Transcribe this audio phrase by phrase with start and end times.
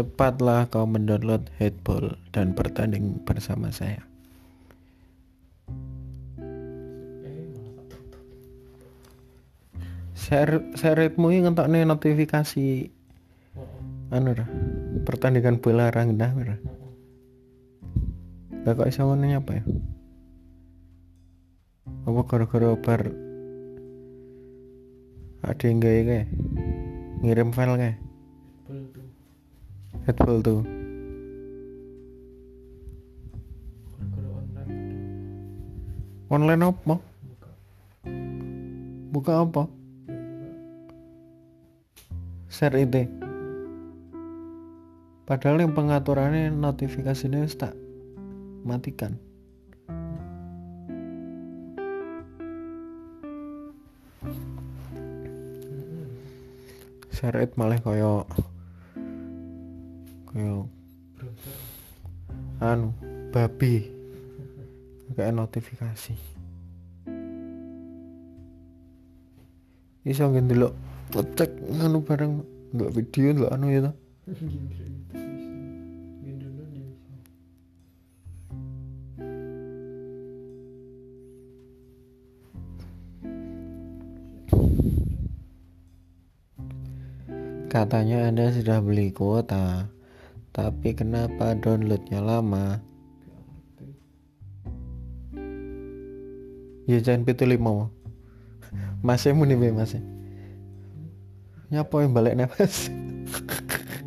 [0.00, 4.00] cepatlah kau mendownload Headball dan bertanding bersama saya.
[10.16, 12.88] Share share ini ngentokne notifikasi
[14.08, 14.48] anu ra
[15.04, 16.56] pertandingan bola rendah ra.
[18.64, 19.64] Lah kok iso ngono apa ya?
[22.08, 23.02] Apa gara-gara bar
[25.40, 26.28] ada yang gaya kayak
[27.24, 27.96] ngirim file kayak
[30.04, 30.62] headball tuh.
[36.30, 36.94] Online apa?
[39.10, 39.66] Buka apa?
[42.50, 43.08] Share itu
[45.30, 47.78] padahal yang pengaturannya notifikasinya harus tak
[48.66, 49.14] matikan.
[57.14, 58.26] Share it malah koyo
[60.30, 60.70] koyo
[62.62, 62.94] anu
[63.34, 63.90] babi.
[65.10, 66.14] Kayak notifikasi.
[70.06, 70.70] Iso nggak dulu
[71.10, 71.50] ngecek
[71.82, 73.90] anu bareng nggak video nggak anu ya
[87.70, 89.86] Katanya Anda sudah beli kuota,
[90.50, 92.82] tapi kenapa downloadnya lama?
[96.90, 97.86] Ya jangan pitu lima
[99.06, 100.02] Masih muni be masih.
[101.70, 102.90] Nyapa yang balik nih mas?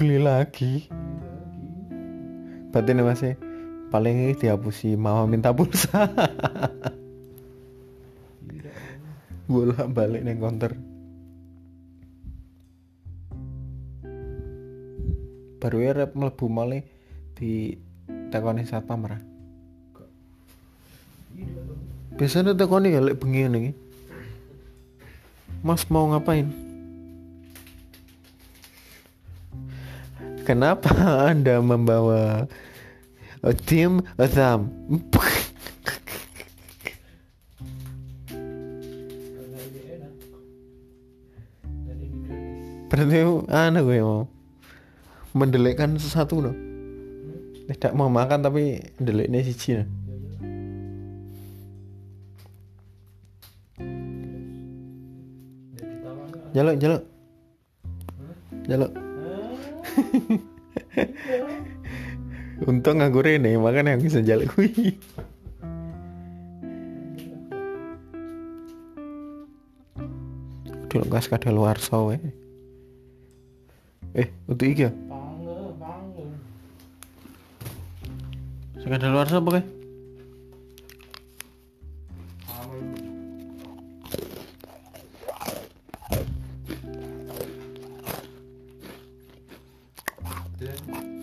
[0.00, 0.88] Beli lagi.
[2.72, 3.36] Berarti nih masih
[3.90, 6.08] paling dihapusi mau minta pulsa.
[9.50, 10.72] Bolak balik nih counter.
[15.60, 16.82] baru ya rep mlebu malih
[17.36, 17.76] di
[18.32, 19.20] tekoni satpam ra.
[22.16, 23.76] Biasanya tekoni ya lek bengi nih
[25.60, 26.48] mas mau ngapain?
[30.48, 30.90] Kenapa
[31.28, 32.48] anda membawa
[33.68, 34.72] tim Azam
[43.00, 44.28] berarti aneh gue mau.
[45.32, 46.52] mendelikkan sesuatu no
[47.70, 49.84] tidak mau makan tapi deliknya siji no
[56.50, 57.02] jaluk jaluk.
[58.66, 58.90] Jaluk.
[62.68, 64.98] Untung nganggur ini makanya yang bisa jaluk kui
[70.90, 72.18] dulu gas kada luar sawe
[74.14, 74.90] eh untuk iya
[78.80, 79.68] Sekadar luar apa kayak?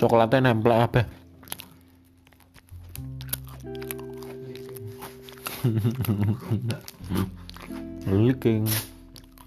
[0.00, 1.04] Coklatnya nempel apa?
[8.08, 8.64] Licking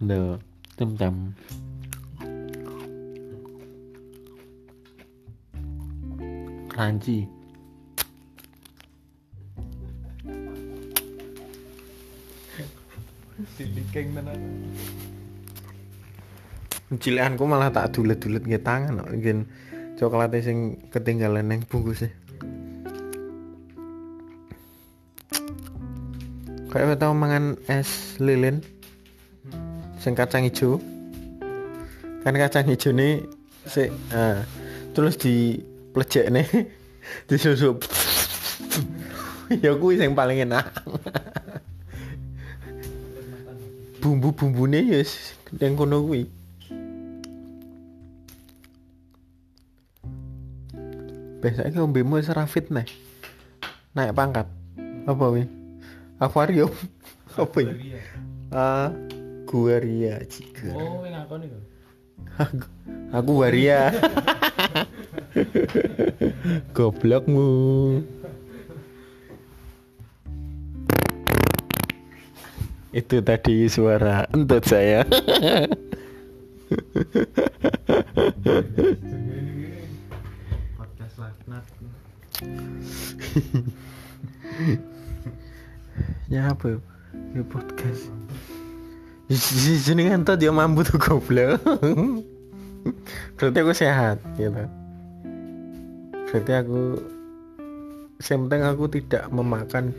[0.00, 0.38] the
[0.78, 1.34] tim tam
[6.78, 7.26] crunchy
[13.58, 14.38] Dilikeng tenan.
[17.38, 19.38] Malah tak dulet-dulet nge tangan kok mungkin
[19.98, 20.58] coklatnya sing
[20.94, 22.10] ketinggalan neng bungkusnya.
[26.70, 28.62] Kayak tau mangan es lilin
[30.02, 30.82] sing kacang hijau.
[32.22, 33.22] Kan kacang hijau nih
[33.66, 34.42] si ah,
[34.94, 35.62] terus di
[35.98, 36.46] plejek nih
[37.26, 37.82] disusup.
[39.50, 40.70] ya kuwi sing paling enak.
[43.98, 46.30] Bumbu-bumbune ya yes, yang kono kuwi.
[51.42, 52.86] Biasanya ki ombemu wis ra fit nih.
[53.98, 54.46] Naik pangkat.
[55.02, 55.50] Apa wi?
[56.22, 56.70] Akuarium.
[57.42, 57.74] Apa ya?
[58.54, 58.94] Ah,
[59.50, 60.70] guaria jika.
[60.78, 61.58] Oh, yang ngakon iku.
[62.38, 62.66] Aku,
[63.10, 63.90] aku waria.
[66.76, 67.48] Goblokmu.
[72.92, 75.04] Itu tadi suara entut saya.
[86.28, 86.76] Ya apa
[87.32, 88.12] ya podcast
[89.36, 91.60] sini kan tuh dia mampu tuh goblok
[93.36, 94.64] berarti aku sehat gitu
[96.28, 96.80] berarti aku
[98.18, 99.96] yang penting aku tidak memakan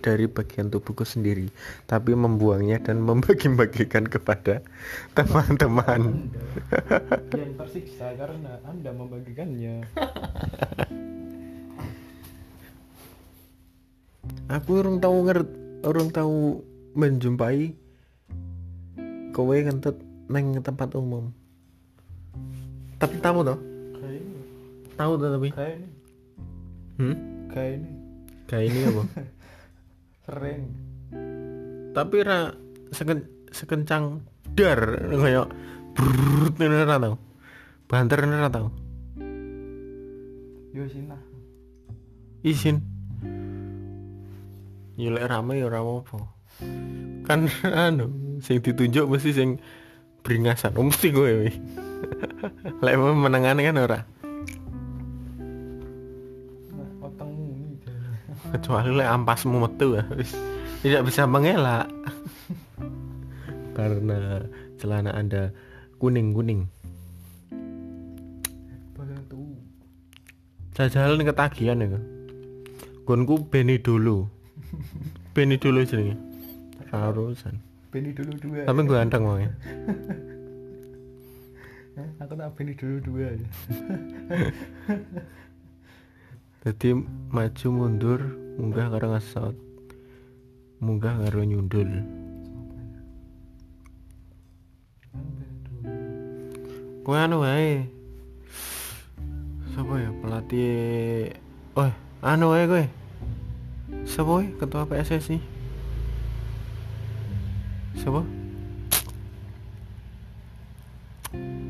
[0.00, 1.50] dari bagian tubuhku sendiri
[1.90, 4.62] tapi membuangnya dan membagi-bagikan kepada
[5.18, 6.30] teman-teman.
[7.34, 9.82] Yang tersiksa karena anda membagikannya.
[14.46, 15.50] Aku orang tahu ngert
[15.82, 16.62] orang tahu
[16.94, 17.74] menjumpai
[19.34, 19.98] kowe kentut
[20.30, 21.34] neng tempat umum.
[22.96, 23.75] Tapi tamu toh
[24.96, 25.48] tahu toh tapi.
[25.52, 25.88] Kayak ini.
[26.96, 27.16] Hmm?
[27.52, 27.90] Kayak ini.
[28.48, 29.02] Kayak ini apa?
[30.26, 30.62] Sering
[31.96, 32.52] tapi ra
[32.92, 34.20] seken, sekencang
[34.52, 34.84] dar
[35.16, 35.48] kayak
[35.96, 37.16] brrrr ini ra tau.
[37.88, 38.68] Banter ini ra tau.
[40.76, 41.24] Yo sinah
[42.44, 42.84] izin
[45.00, 46.20] ya lek rame ya ora apa
[47.26, 47.48] kan
[47.88, 49.56] anu sing ditunjuk mesti sing
[50.20, 50.76] beringasan.
[50.76, 51.48] Mesti gue
[52.84, 54.04] lek menengane kan ora
[58.56, 60.04] kecuali lek ampasmu metu ya
[60.80, 61.88] tidak bisa mengelak.
[63.76, 64.40] Karena
[64.80, 65.52] celana anda
[66.00, 66.68] kuning kuning
[70.76, 71.96] jajalan ketagihan ya
[73.08, 74.28] gonku Beni dulu
[75.32, 76.16] Beni dulu jenenge.
[76.92, 77.56] Karusan
[77.88, 78.68] Beni dulu dua.
[78.68, 79.52] Tapi gue ganteng wongnya
[81.96, 82.08] Hah?
[82.20, 83.48] aku tak Beni dulu dua ya
[86.66, 86.98] jadi
[87.30, 88.18] maju mundur
[88.58, 89.54] munggah karo ngesot.
[90.82, 91.86] Munggah karo nyundul.
[97.06, 97.86] Kowe anu wae.
[99.70, 101.30] Sapa ya pelatih?
[101.78, 101.86] Oh
[102.26, 102.84] anu wae kowe.
[104.02, 105.38] Sapa ketua PSSI
[108.06, 108.22] sapa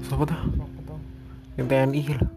[0.04, 0.40] sapa tuh
[1.56, 2.35] yang TNI lah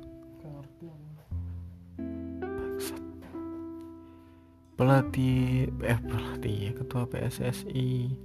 [4.80, 8.16] pelatih eh pelatih ya ketua PSSI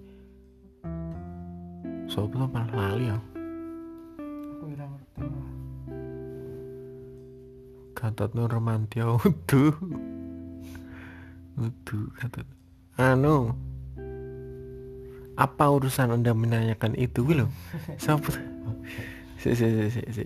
[2.07, 3.19] siapa tuh malah lali ya
[4.55, 5.27] Aku gak ngerti.
[7.99, 9.75] Gatot Nurmantio udah
[11.59, 12.47] udah Gatot
[13.03, 13.51] anu
[15.35, 17.47] apa urusan anda menanyakan itu Wih, lo
[18.03, 18.43] siapa tuh?
[19.43, 20.25] si si si si, si.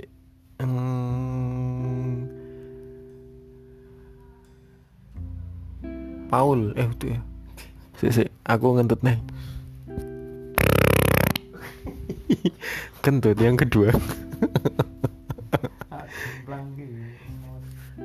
[0.60, 1.27] Hmm.
[6.28, 7.20] Paul eh itu ya
[7.98, 9.19] si si aku ngentut nih
[13.04, 13.92] kentut yang kedua.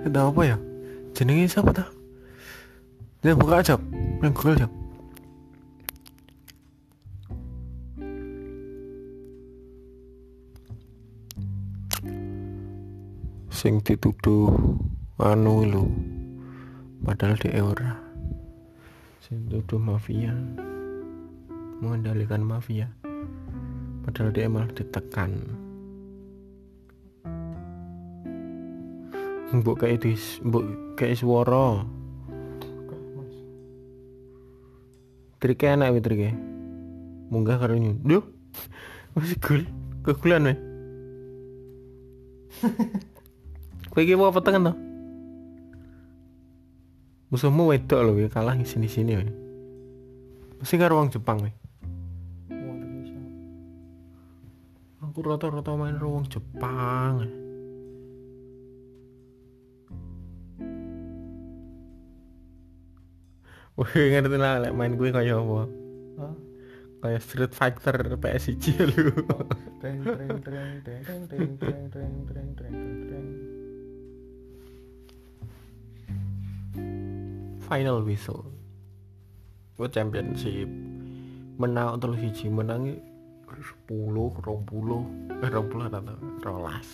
[0.04, 0.58] Ada apa ya?
[1.16, 1.88] Jenenge siapa ta?
[3.24, 3.80] Dia buka aja,
[4.20, 4.68] yang Google aja.
[13.48, 14.52] Sing dituduh
[15.24, 15.84] anu lho.
[17.08, 18.13] Padahal di ora.
[19.24, 20.36] Dituduh mafia.
[21.80, 22.92] Mengendalikan mafia.
[24.04, 25.32] Padahal dia malah ditekan.
[29.56, 30.68] Mbok kayak dis, mbok
[31.00, 31.88] kayak suara.
[35.40, 36.36] Triknya enak wih triknya.
[37.32, 38.04] Munggah karo nyun.
[38.04, 38.28] Duh.
[39.16, 39.64] Masih gul.
[40.04, 40.60] Kegulan weh.
[43.94, 44.74] Kowe iki apa tengen to?
[47.34, 49.26] Musuhmu wedok lho weh kalah di sini-sini weh.
[50.62, 51.42] Mesti karo wong Jepang
[52.46, 53.18] Indonesia.
[55.02, 57.26] Aku rata-rata main wong Jepang.
[57.26, 57.34] eh.
[63.82, 65.66] Wih ngerti lah lek main gue kayak apa?
[67.02, 69.10] Kayak Street Fighter PSG lu.
[77.70, 78.44] Final whistle.
[79.80, 80.68] Gue championship.
[81.56, 83.00] Menang terus hiji menang
[83.48, 86.88] 10, 20, eh 20 atau rolas.